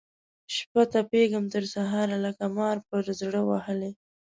[0.55, 3.91] شپه تپېږم تر سهاره لکه مار پر زړه وهلی